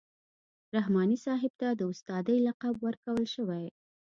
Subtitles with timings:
[0.77, 3.65] رحماني صاحب ته د استادۍ لقب ورکول شوی.